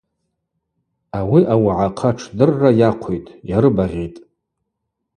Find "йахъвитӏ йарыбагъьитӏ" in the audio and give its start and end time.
2.79-4.19